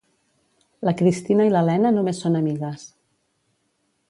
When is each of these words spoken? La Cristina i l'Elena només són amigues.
La 0.89 0.93
Cristina 1.01 1.47
i 1.49 1.53
l'Elena 1.57 1.93
només 1.99 2.25
són 2.25 2.39
amigues. 2.43 2.91